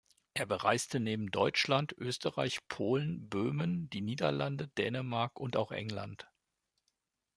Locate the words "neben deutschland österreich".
0.99-2.67